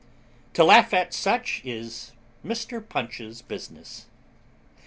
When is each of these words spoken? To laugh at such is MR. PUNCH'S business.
To 0.55 0.63
laugh 0.63 0.95
at 0.95 1.13
such 1.13 1.61
is 1.63 2.11
MR. 2.43 2.83
PUNCH'S 2.89 3.43
business. 3.43 4.07